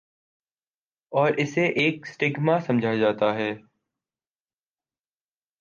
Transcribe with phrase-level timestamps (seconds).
[1.11, 3.51] اور اسے ایک سٹیگما سمجھا جاتا ہے۔